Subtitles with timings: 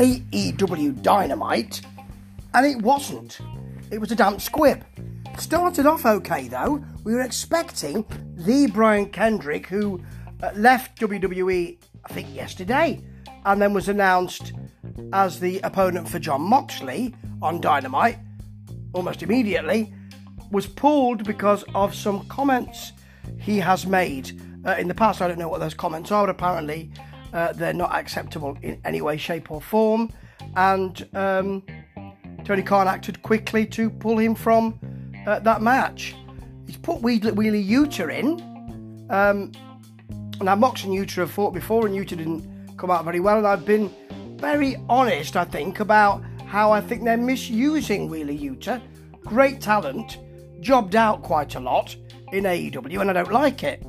[0.00, 1.82] AEW Dynamite,
[2.54, 3.38] and it wasn't.
[3.90, 4.82] It was a damp squib.
[5.36, 6.82] Started off okay though.
[7.04, 10.02] We were expecting the Brian Kendrick who
[10.42, 11.76] uh, left WWE,
[12.06, 13.02] I think yesterday,
[13.44, 14.54] and then was announced
[15.12, 18.16] as the opponent for Jon Moxley on Dynamite
[18.94, 19.92] almost immediately,
[20.50, 22.92] was pulled because of some comments
[23.38, 25.20] he has made uh, in the past.
[25.20, 26.90] I don't know what those comments are, but apparently
[27.32, 30.10] uh, they're not acceptable in any way, shape, or form.
[30.56, 31.62] And um,
[32.44, 34.78] Tony Khan acted quickly to pull him from
[35.26, 36.14] uh, that match.
[36.66, 39.06] He's put Wheeler, Wheeler Yuta in.
[39.10, 39.52] Um,
[40.40, 43.38] now, Mox and Yuta have fought before, and Yuta didn't come out very well.
[43.38, 43.90] And I've been
[44.38, 48.80] very honest, I think, about how I think they're misusing Wheeler Yuta.
[49.24, 50.18] Great talent,
[50.60, 51.94] jobbed out quite a lot
[52.32, 53.84] in AEW, and I don't like it.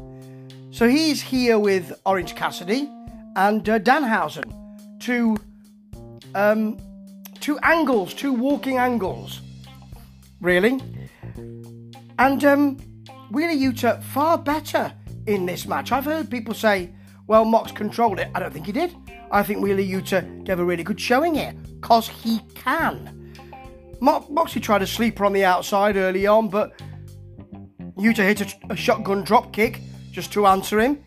[0.71, 2.89] So he's here with Orange Cassidy
[3.35, 5.37] and uh, Danhausen, two
[6.35, 6.77] um,
[7.39, 9.41] two angles, two walking angles,
[10.39, 10.79] really.
[12.19, 12.77] And um,
[13.31, 14.93] Wheeler Yuta far better
[15.27, 15.91] in this match.
[15.91, 16.91] I've heard people say,
[17.27, 18.95] "Well, Mox controlled it." I don't think he did.
[19.31, 23.17] I think Wheeler Yuta gave a really good showing here, cause he can.
[24.01, 26.73] Moxie tried a sleeper on the outside early on, but
[27.97, 29.79] Yuta hit a, a shotgun drop kick
[30.11, 31.03] just to answer him.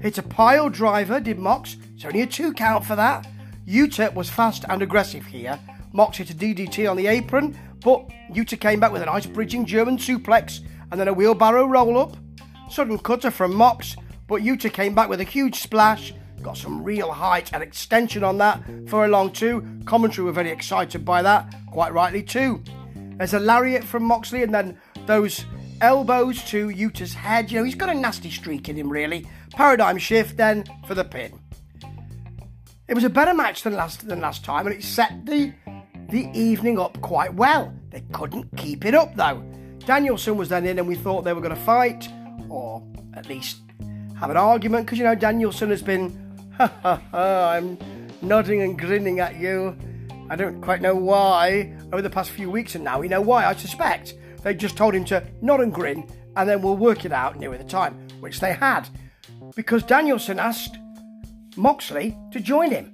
[0.00, 1.76] Hit a pile driver, did Mox.
[1.94, 3.26] It's only a two count for that.
[3.66, 5.58] Yuta was fast and aggressive here.
[5.92, 9.64] Mox hit a DDT on the apron, but Yuta came back with a nice bridging
[9.64, 12.16] German suplex and then a wheelbarrow roll up.
[12.70, 16.12] Sudden cutter from Mox, but Yuta came back with a huge splash.
[16.42, 19.64] Got some real height and extension on that for a long two.
[19.84, 22.62] Commentary were very excited by that, quite rightly too.
[23.16, 25.44] There's a lariat from Moxley and then those
[25.80, 27.50] elbows to Yuta's head.
[27.50, 29.26] You know, he's got a nasty streak in him, really.
[29.56, 31.32] Paradigm shift then for the pin.
[32.88, 35.54] It was a better match than last than last time, and it set the
[36.10, 37.74] the evening up quite well.
[37.88, 39.42] They couldn't keep it up though.
[39.86, 42.06] Danielson was then in, and we thought they were going to fight,
[42.50, 43.62] or at least
[44.20, 46.10] have an argument, because you know Danielson has been,
[46.58, 47.78] ha ha ha, I'm
[48.20, 49.74] nodding and grinning at you.
[50.28, 53.46] I don't quite know why over the past few weeks, and now we know why.
[53.46, 56.06] I suspect they just told him to nod and grin,
[56.36, 58.88] and then we'll work it out nearer the time, which they had,
[59.54, 60.78] because Danielson asked
[61.56, 62.92] Moxley to join him.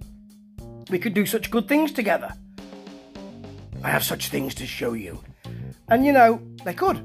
[0.90, 2.32] We could do such good things together.
[3.82, 5.20] I have such things to show you.
[5.88, 7.00] And you know, they could.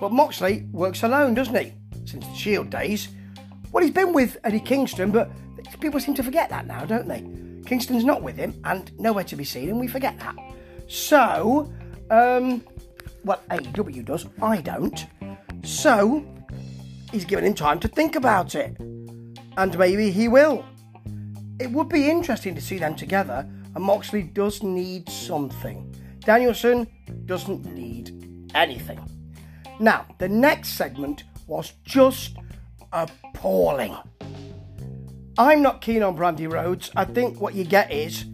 [0.00, 1.72] But Moxley works alone, doesn't he?
[2.04, 3.08] Since the Shield days.
[3.70, 5.30] Well, he's been with Eddie Kingston, but
[5.80, 7.24] people seem to forget that now, don't they?
[7.66, 10.36] Kingston's not with him and nowhere to be seen, and we forget that.
[10.88, 11.72] So,
[12.10, 12.64] um,
[13.24, 15.06] well, AEW does, I don't.
[15.62, 16.26] So,
[17.12, 18.76] he's given him time to think about it.
[19.56, 20.64] And maybe he will.
[21.60, 25.94] It would be interesting to see them together, and Moxley does need something.
[26.20, 26.88] Danielson
[27.26, 29.00] doesn't need anything.
[29.78, 32.36] Now, the next segment was just
[32.92, 33.96] appalling.
[35.38, 36.90] I'm not keen on Brandi Rhodes.
[36.96, 38.24] I think what you get is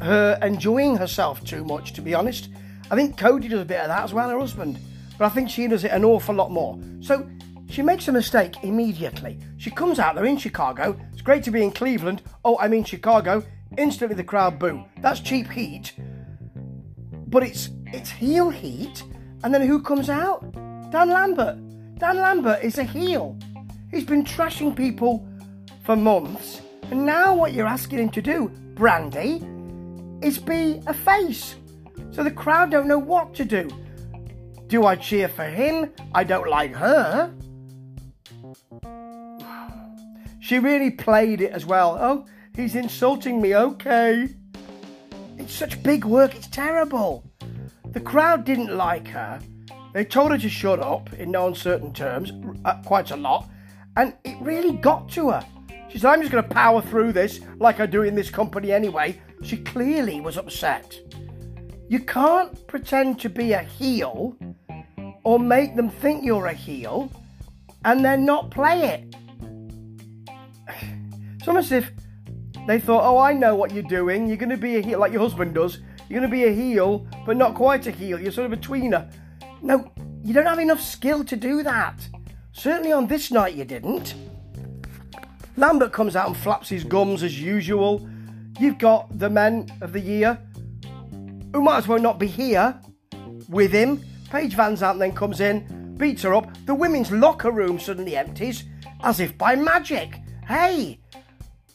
[0.00, 2.48] her enjoying herself too much, to be honest.
[2.90, 4.78] I think Cody does a bit of that as well, her husband.
[5.18, 6.78] But I think she does it an awful lot more.
[7.00, 7.28] So
[7.74, 9.36] she makes a mistake immediately.
[9.56, 10.96] She comes out there in Chicago.
[11.12, 12.22] It's great to be in Cleveland.
[12.44, 13.42] Oh, I mean Chicago.
[13.76, 14.84] Instantly the crowd boo.
[15.00, 15.92] That's cheap heat.
[17.26, 19.02] But it's it's heel heat.
[19.42, 20.52] And then who comes out?
[20.92, 21.58] Dan Lambert.
[21.98, 23.36] Dan Lambert is a heel.
[23.90, 25.26] He's been trashing people
[25.84, 26.60] for months.
[26.92, 29.42] And now what you're asking him to do, Brandi,
[30.24, 31.56] is be a face.
[32.12, 33.68] So the crowd don't know what to do.
[34.68, 35.90] Do I cheer for him?
[36.14, 37.34] I don't like her.
[40.40, 41.96] She really played it as well.
[42.00, 44.28] Oh, he's insulting me, okay.
[45.38, 47.24] It's such big work, it's terrible.
[47.92, 49.40] The crowd didn't like her.
[49.94, 52.32] They told her to shut up in no uncertain terms,
[52.64, 53.48] uh, quite a lot,
[53.96, 55.46] and it really got to her.
[55.88, 58.72] She said, I'm just going to power through this like I do in this company
[58.72, 59.20] anyway.
[59.42, 60.98] She clearly was upset.
[61.88, 64.36] You can't pretend to be a heel
[65.22, 67.12] or make them think you're a heel
[67.84, 69.16] and then not play it.
[71.36, 71.92] It's almost as if
[72.66, 74.26] they thought, oh, I know what you're doing.
[74.26, 75.78] You're going to be a heel like your husband does.
[76.08, 78.18] You're going to be a heel, but not quite a heel.
[78.20, 79.10] You're sort of a tweener.
[79.62, 79.90] No,
[80.22, 82.08] you don't have enough skill to do that.
[82.52, 84.14] Certainly on this night, you didn't.
[85.56, 88.08] Lambert comes out and flaps his gums as usual.
[88.58, 90.38] You've got the men of the year
[91.52, 92.78] who might as well not be here
[93.48, 94.02] with him.
[94.30, 96.48] Paige VanZant then comes in, beats her up.
[96.66, 98.64] The women's locker room suddenly empties
[99.02, 100.20] as if by magic.
[100.46, 100.98] Hey,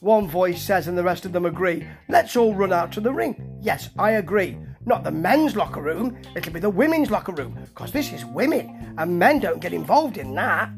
[0.00, 3.12] one voice says and the rest of them agree, let's all run out to the
[3.12, 3.58] ring.
[3.60, 4.56] Yes, I agree.
[4.86, 8.94] Not the men's locker room, it'll be the women's locker room, because this is women,
[8.96, 10.70] and men don't get involved in that.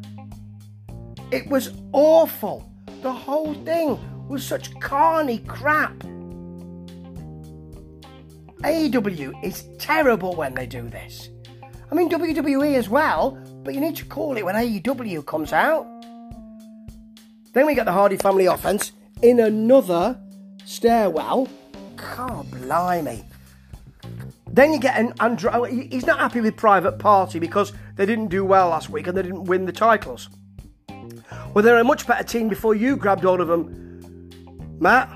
[1.31, 2.69] It was awful.
[3.01, 3.99] The whole thing
[4.29, 5.97] was such carny crap.
[8.65, 11.31] AEW is terrible when they do this.
[11.93, 15.87] I mean, WWE as well, but you need to call it when AEW comes out.
[17.53, 20.19] Then we get the Hardy family offense in another
[20.65, 21.51] stairwell.
[21.97, 23.23] God blimey.
[24.47, 25.51] Then you get an Andrew.
[25.53, 29.15] Oh, he's not happy with Private Party because they didn't do well last week and
[29.15, 30.31] they didn't win the titles.
[31.53, 35.11] Well, they're a much better team before you grabbed all of them, Matt.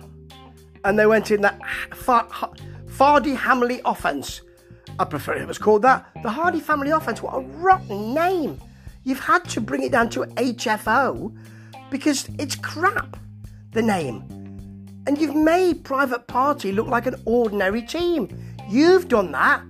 [0.85, 1.59] And they went in that
[1.91, 4.43] Fardy Hamley offense.
[4.99, 6.07] I prefer it was called that.
[6.23, 7.23] The Hardy Family Offense.
[7.23, 8.61] What a rotten name.
[9.05, 11.37] You've had to bring it down to HFO
[11.91, 13.17] because it's crap,
[13.73, 14.25] the name.
[15.07, 18.29] And you've made Private Party look like an ordinary team.
[18.69, 19.63] You've done that,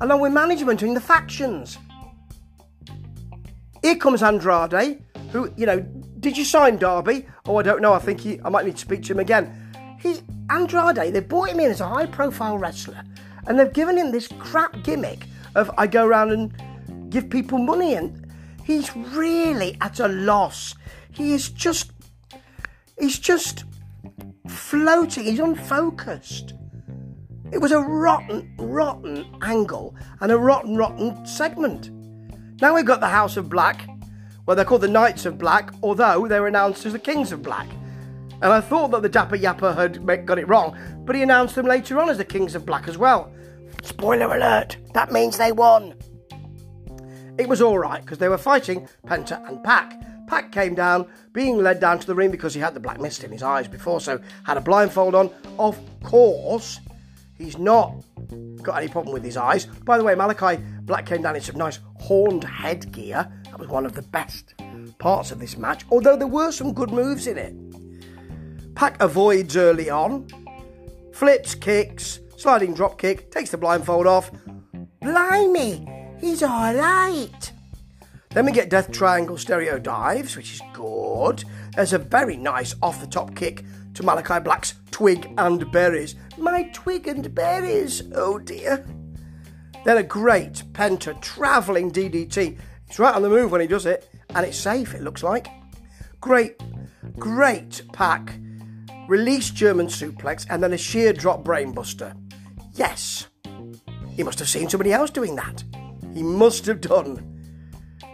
[0.00, 1.78] along with management and the factions.
[3.82, 5.80] Here comes Andrade, who, you know,
[6.20, 7.26] did you sign Darby?
[7.46, 7.94] Oh, I don't know.
[7.94, 9.98] I think he, I might need to speak to him again.
[10.00, 13.02] He, Andrade, they brought him in as a high profile wrestler
[13.48, 17.94] and they've given him this crap gimmick of I go around and give people money
[17.94, 18.30] and
[18.62, 20.74] he's really at a loss.
[21.10, 21.90] He is just,
[23.00, 23.64] he's just
[24.46, 26.54] floating, he's unfocused.
[27.50, 31.90] It was a rotten, rotten angle and a rotten, rotten segment.
[32.60, 33.88] Now we've got the House of Black.
[34.44, 37.42] Well, they're called the Knights of Black, although they were announced as the Kings of
[37.42, 37.68] Black.
[38.40, 41.66] And I thought that the Dapper Yapper had got it wrong, but he announced them
[41.66, 43.32] later on as the Kings of Black as well.
[43.82, 45.94] Spoiler alert, that means they won.
[47.38, 49.94] It was alright because they were fighting Penta and Pac.
[50.26, 53.24] Pac came down, being led down to the ring because he had the black mist
[53.24, 55.30] in his eyes before, so had a blindfold on.
[55.58, 56.80] Of course,
[57.36, 57.94] he's not
[58.62, 59.66] got any problem with his eyes.
[59.66, 63.30] By the way, Malachi Black came down in some nice horned headgear.
[63.44, 64.54] That was one of the best
[64.98, 67.54] parts of this match, although there were some good moves in it.
[68.78, 70.28] Pac avoids early on,
[71.12, 74.30] flips, kicks, sliding drop kick, takes the blindfold off.
[75.00, 75.84] Blimey,
[76.20, 77.50] he's alright.
[78.30, 81.42] Then we get Death Triangle stereo dives, which is good.
[81.74, 83.64] There's a very nice off the top kick
[83.94, 86.14] to Malachi Black's twig and berries.
[86.36, 88.86] My twig and berries, oh dear.
[89.84, 92.56] Then a great Penta travelling DDT.
[92.86, 95.48] He's right on the move when he does it, and it's safe, it looks like.
[96.20, 96.62] Great,
[97.18, 98.38] great Pac
[99.08, 102.14] release German suplex, and then a sheer drop brainbuster.
[102.74, 103.26] Yes,
[104.14, 105.64] he must have seen somebody else doing that.
[106.14, 107.34] He must have done.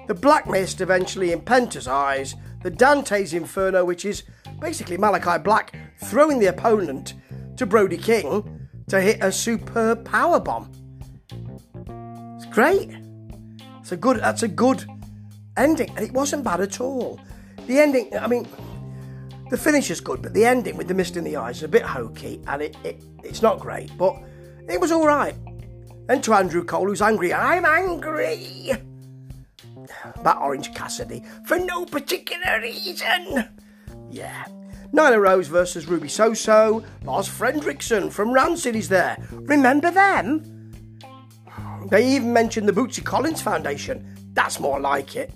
[0.06, 4.22] The black mist eventually in Penta's eyes, the Dante's Inferno, which is
[4.60, 5.74] basically Malachi Black
[6.04, 7.14] throwing the opponent
[7.56, 10.70] to Brody King to hit a superb power bomb.
[12.36, 12.90] It's great.
[13.80, 14.18] It's a good.
[14.18, 14.84] That's a good
[15.56, 17.20] ending, and it wasn't bad at all.
[17.66, 18.16] The ending.
[18.16, 18.46] I mean,
[19.50, 21.68] the finish is good, but the ending with the mist in the eyes is a
[21.68, 24.16] bit hokey and it, it it's not great, but
[24.68, 25.34] it was all right.
[26.06, 27.32] Then to Adam Cole, who's angry.
[27.32, 28.72] I'm angry
[30.16, 33.48] about Orange Cassidy for no particular reason.
[34.10, 34.44] Yeah.
[34.92, 39.16] Nyla Rose versus Ruby Soho, Lars Frederiksen from Rancid is there.
[39.32, 40.72] Remember them?
[41.90, 44.16] They even mentioned the Bootsy Collins Foundation.
[44.34, 45.32] That's more like it.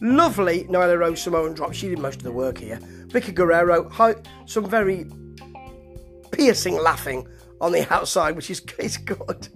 [0.00, 1.72] Lovely Nyla Rose Samoan drop.
[1.72, 2.78] She did most of the work here.
[3.12, 3.90] Vickie Guerrero,
[4.46, 5.06] some very
[6.30, 7.28] piercing laughing
[7.60, 9.48] on the outside, which is, is good.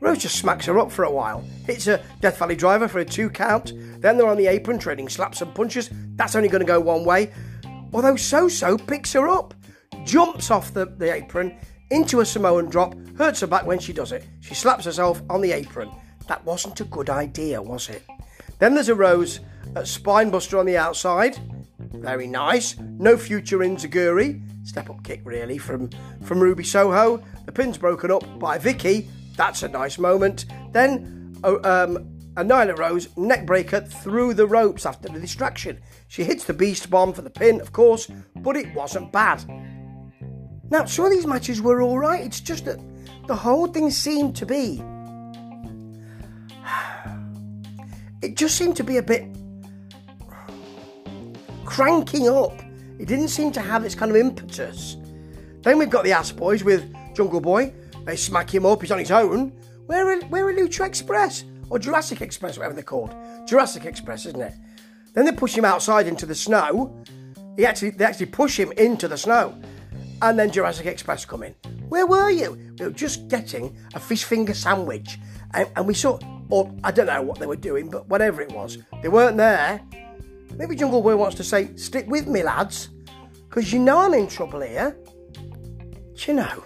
[0.00, 3.04] Rose just smacks her up for a while, hits a Death Valley driver for a
[3.04, 5.90] two count, then they're on the apron trading slaps and punches.
[6.16, 7.32] That's only going to go one way.
[7.92, 9.52] Although Soho picks her up,
[10.04, 11.54] jumps off the, the apron
[11.90, 14.24] into a Samoan drop, hurts her back when she does it.
[14.40, 15.90] She slaps herself on the apron.
[16.28, 18.02] That wasn't a good idea, was it?
[18.58, 19.40] Then there's a Rose
[19.76, 21.38] at Spinebuster on the outside.
[21.92, 22.78] Very nice.
[22.78, 24.42] No future in Zaguri.
[24.66, 25.90] Step up kick, really, from,
[26.22, 27.22] from Ruby Soho.
[27.46, 29.08] The pin's broken up by Vickie.
[29.36, 30.46] That's a nice moment.
[30.72, 35.80] Then oh, um, a Nyla Rose neckbreaker through the ropes after the distraction.
[36.08, 39.44] She hits the Beast Bomb for the pin, of course, but it wasn't bad.
[40.70, 42.78] Now, some of these matches were alright, it's just that
[43.26, 44.82] the whole thing seemed to be.
[48.22, 49.24] It just seemed to be a bit
[51.70, 52.60] cranking up.
[52.98, 54.96] It didn't seem to have its kind of impetus.
[55.62, 56.84] Then we've got the Ass Boys with
[57.14, 57.72] Jungle Boy.
[58.04, 59.52] They smack him up, he's on his own.
[59.86, 61.44] Where are, where are Lucha Express?
[61.70, 63.14] Or Jurassic Express, whatever they're called.
[63.46, 64.54] Jurassic Express, isn't it?
[65.14, 66.92] Then they push him outside into the snow.
[67.56, 69.56] he actually they actually push him into the snow.
[70.22, 71.54] And then Jurassic Express come in.
[71.88, 72.58] Where were you?
[72.78, 75.18] We were just getting a fish finger sandwich.
[75.54, 78.50] And, and we saw, or I don't know what they were doing, but whatever it
[78.50, 79.80] was, they weren't there.
[80.56, 82.90] Maybe Jungle Boy wants to say, stick with me, lads,
[83.48, 84.96] because you know I'm in trouble here.
[85.34, 86.64] Do you know?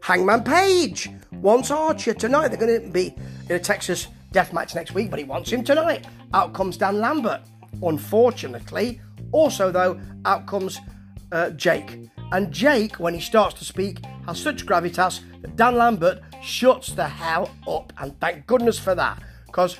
[0.00, 2.48] Hangman Page wants Archer tonight.
[2.48, 3.14] They're going to be
[3.48, 6.06] in a Texas death match next week, but he wants him tonight.
[6.32, 7.42] Out comes Dan Lambert.
[7.82, 9.00] Unfortunately,
[9.32, 10.78] also though, out comes
[11.32, 12.08] uh, Jake.
[12.32, 17.06] And Jake, when he starts to speak, has such gravitas that Dan Lambert shuts the
[17.06, 17.92] hell up.
[17.98, 19.78] And thank goodness for that, because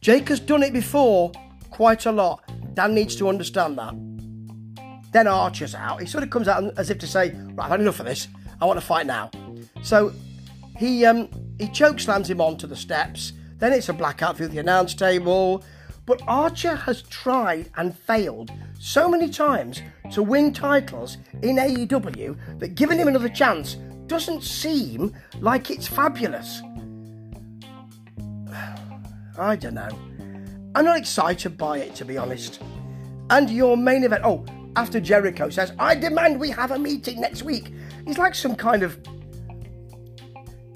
[0.00, 1.32] Jake has done it before
[1.78, 2.42] quite a lot.
[2.74, 3.94] Dan needs to understand that.
[5.12, 6.00] Then Archer's out.
[6.00, 8.26] He sort of comes out as if to say, Right, I've had enough of this.
[8.60, 9.30] I want to fight now.
[9.84, 10.12] So
[10.76, 13.32] he um, he choke slams him onto the steps.
[13.58, 15.62] Then it's a blackout through the announce table.
[16.04, 19.80] But Archer has tried and failed so many times
[20.10, 23.76] to win titles in AEW that giving him another chance
[24.08, 26.60] doesn't seem like it's fabulous.
[29.38, 30.07] I don't know.
[30.78, 32.62] I'm not excited by it, to be honest.
[33.30, 37.42] And your main event, oh, after Jericho says, I demand we have a meeting next
[37.42, 37.72] week.
[38.06, 38.96] He's like some kind of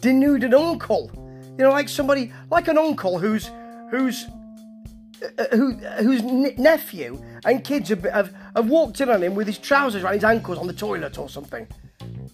[0.00, 1.08] denuded uncle.
[1.56, 3.48] You know, like somebody, like an uncle who's,
[3.92, 4.26] who's
[5.38, 6.24] uh, who, whose
[6.58, 10.24] nephew and kids have, have, have walked in on him with his trousers around his
[10.24, 11.64] ankles on the toilet or something.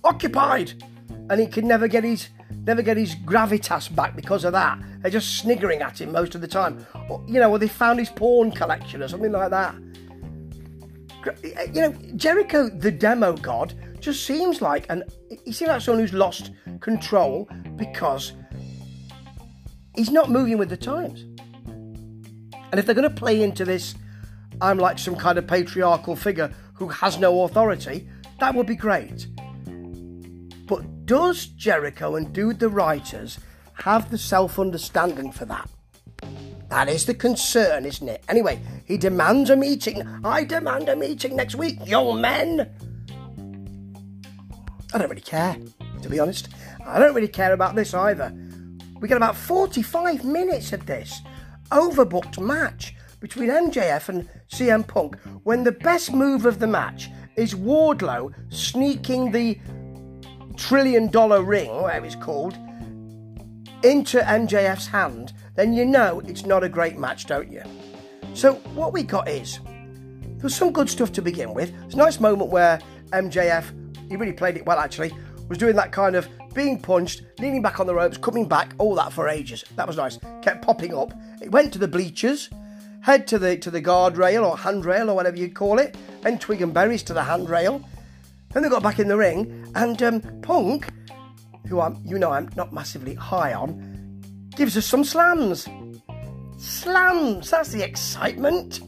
[0.05, 0.83] Occupied!
[1.29, 4.79] And he can never get his never get his gravitas back because of that.
[5.01, 6.87] They're just sniggering at him most of the time.
[7.09, 9.75] Or, you know, or they found his porn collection or something like that.
[11.45, 15.03] Eh, eh, you know, Jericho, the demo god, just seems like an
[15.45, 18.33] he seems like someone who's lost control because
[19.97, 21.25] he's not moving with the times.
[22.71, 23.95] And if they're going to play into this,
[24.61, 28.09] I'm like some kind of patriarchal figure who has no authority,
[28.41, 29.27] that would be great.
[31.09, 33.39] Does Jericho and do the writers
[33.83, 35.67] have the self understanding for that?
[36.69, 38.23] That is the concern, isn't it?
[38.29, 40.07] Anyway, he demands a meeting.
[40.23, 42.71] I demand a meeting next week, young men.
[44.93, 45.57] I don't really care,
[46.03, 46.51] to be honest.
[46.87, 48.31] I don't really care about this either.
[49.01, 51.23] We get about 45 minutes of this
[51.71, 57.55] overbooked match between MJF and CM Punk when the best move of the match is
[57.55, 59.59] Wardlow sneaking the
[60.59, 62.55] trillion dollar ring, whatever it's called,
[63.83, 67.63] into MJF's hand, then you know it's not a great match, don't you?
[68.35, 69.61] So, what we got is
[70.39, 71.73] there's some good stuff to begin with.
[71.85, 73.73] It's a nice moment where MJF,
[74.09, 75.13] he really played it well actually,
[75.49, 78.95] was doing that kind of being punched, leaning back on the ropes, coming back, all
[78.97, 79.65] that for ages.
[79.77, 80.19] That was nice.
[80.43, 81.13] Kept popping up.
[81.41, 82.51] It went to the bleachers,
[83.01, 86.63] head to the to the guardrail or handrail or whatever you call it, and twig
[86.63, 87.83] and berries to the handrail.
[88.53, 90.89] Then they got back in the ring, and um, Punk,
[91.69, 94.21] who I'm you know I'm not massively high on,
[94.57, 95.69] gives us some slams.
[96.59, 97.51] Slams.
[97.51, 98.81] That's the excitement.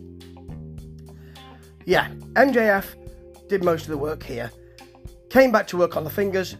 [1.86, 4.50] Yeah, MJF did most of the work here.
[5.30, 6.56] Came back to work on the fingers,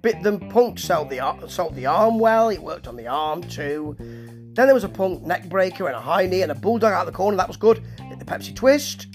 [0.00, 0.48] bit them.
[0.48, 3.96] Punk sold the, sold the arm well, it worked on the arm too.
[3.98, 7.06] Then there was a Punk neck breaker and a high knee and a bulldog out
[7.06, 7.82] the corner, that was good.
[8.08, 9.08] Hit the Pepsi twist.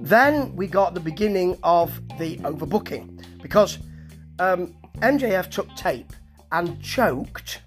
[0.00, 3.15] Then we got the beginning of the overbooking
[3.46, 3.78] because
[4.40, 6.12] um, MJF took tape
[6.50, 7.60] and choked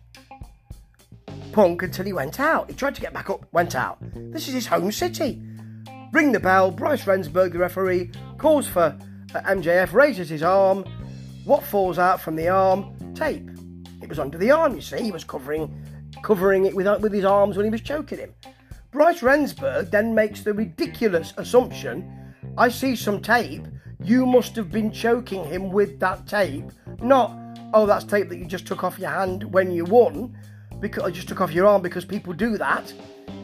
[1.53, 2.69] Punk until he went out.
[2.69, 3.97] He tried to get back up, went out.
[4.13, 5.41] This is his home city.
[6.11, 6.69] Ring the bell.
[6.69, 8.93] Bryce Remsburg, the referee, calls for
[9.29, 10.83] MJF raises his arm.
[11.45, 12.93] What falls out from the arm?
[13.15, 13.49] Tape.
[14.01, 15.01] It was under the arm, you see.
[15.01, 15.73] He was covering
[16.23, 18.33] covering it with, with his arms when he was choking him.
[18.91, 22.19] Bryce Remsburg then makes the ridiculous assumption
[22.57, 23.65] I see some tape.
[24.09, 26.71] You must have been choking him with that tape.
[26.99, 27.31] Not,
[27.75, 30.35] oh, that's tape that you just took off your hand when you won,
[30.79, 32.91] because I just took off your arm because people do that.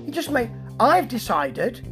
[0.06, 0.50] He just made.
[0.80, 1.86] I've decided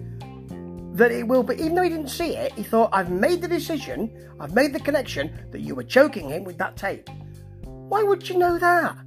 [0.96, 3.48] that it will be, even though he didn't see it, he thought, I've made the
[3.48, 7.08] decision, I've made the connection that you were choking him with that tape.
[7.66, 8.98] Why would you know that?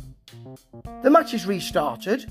[1.03, 2.31] The match is restarted.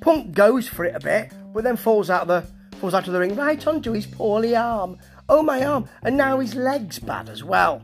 [0.00, 2.46] Punk goes for it a bit, but then falls out the
[2.78, 4.98] falls out of the ring right onto his poorly arm.
[5.34, 5.88] Oh my arm!
[6.02, 7.82] And now his leg's bad as well.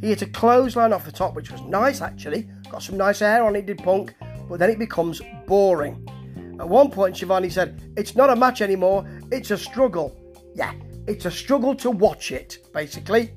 [0.00, 2.48] He hit a clothesline off the top, which was nice actually.
[2.68, 4.16] Got some nice air on it, did Punk,
[4.48, 6.04] but then it becomes boring.
[6.58, 10.20] At one point, Schiavone said, It's not a match anymore, it's a struggle.
[10.56, 10.72] Yeah,
[11.06, 13.30] it's a struggle to watch it, basically.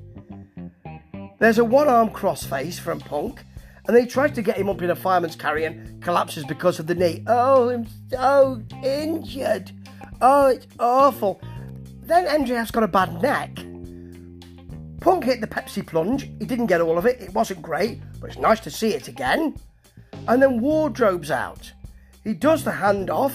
[1.38, 3.44] There's a one arm crossface from Punk,
[3.86, 6.88] and they tries to get him up in a fireman's carry and collapses because of
[6.88, 7.22] the knee.
[7.28, 9.70] Oh, I'm so injured.
[10.20, 11.40] Oh, it's awful.
[12.10, 13.54] Then MJF's got a bad neck.
[15.00, 16.22] Punk hit the Pepsi plunge.
[16.40, 17.20] He didn't get all of it.
[17.22, 19.56] It wasn't great, but it's nice to see it again.
[20.26, 21.72] And then Wardlow's out.
[22.24, 23.32] He does the handoff.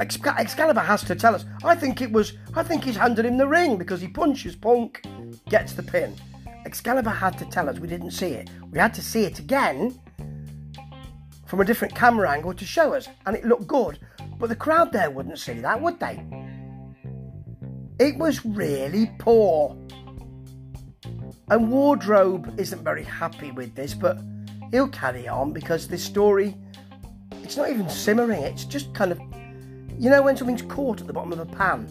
[0.00, 1.44] Excalibur has to tell us.
[1.62, 2.32] I think it was.
[2.56, 5.06] I think he's handed him the ring because he punches Punk,
[5.48, 6.12] gets the pin.
[6.64, 7.78] Excalibur had to tell us.
[7.78, 8.50] We didn't see it.
[8.72, 9.96] We had to see it again
[11.46, 14.00] from a different camera angle to show us, and it looked good.
[14.40, 16.45] But the crowd there wouldn't see that, would they?
[17.98, 19.76] It was really poor.
[21.48, 24.18] And Wardlow isn't very happy with this, but
[24.70, 26.56] he'll carry on because this story,
[27.42, 29.20] it's not even simmering, it's just kind of,
[29.98, 31.88] you know, when something's caught at the bottom of a pan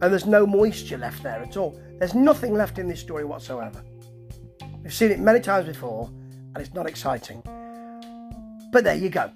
[0.00, 1.78] and there's no moisture left there at all.
[1.98, 3.84] There's nothing left in this story whatsoever.
[4.82, 6.08] We've seen it many times before
[6.54, 7.42] and it's not exciting.
[8.72, 9.30] But there you go.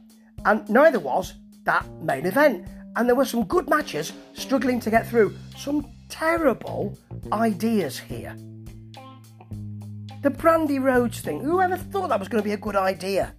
[0.47, 2.67] And neither was that main event.
[2.95, 5.37] And there were some good matches struggling to get through.
[5.57, 6.99] Some terrible
[7.33, 8.37] ideas here.
[10.23, 13.35] The Brandi Rhodes thing, whoever thought that was going to be a good idea?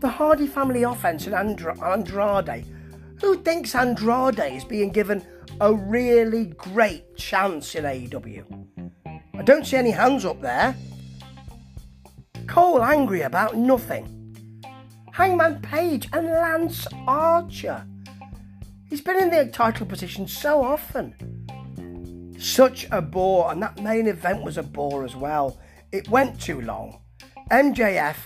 [0.00, 2.64] The Hardy family offense and Andra- Andrade.
[3.20, 5.26] Who thinks Andrade is being given
[5.60, 8.44] a really great chance in AEW?
[9.34, 10.74] I don't see any hands up there.
[12.46, 14.12] Cole angry about nothing.
[15.12, 17.86] Hangman Page and Lance Archer.
[18.88, 21.14] He's been in the title position so often.
[22.38, 25.58] Such a bore, and that main event was a bore as well.
[25.90, 27.00] It went too long.
[27.50, 28.16] MJF,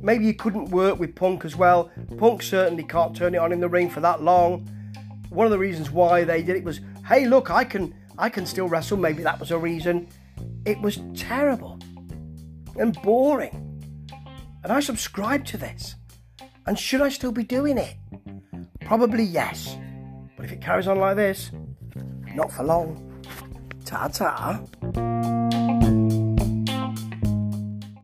[0.00, 1.90] maybe he couldn't work with Punk as well.
[2.16, 4.66] Punk certainly can't turn it on in the ring for that long.
[5.28, 8.46] One of the reasons why they did it was, hey, look, I can, I can
[8.46, 8.96] still wrestle.
[8.96, 10.08] Maybe that was a reason.
[10.64, 11.78] It was terrible
[12.76, 13.62] and boring.
[14.64, 15.96] And I subscribe to this.
[16.66, 17.94] And should I still be doing it?
[18.86, 19.76] Probably yes.
[20.36, 21.50] But if it carries on like this,
[22.36, 23.02] not for long.
[23.84, 24.62] Ta ta.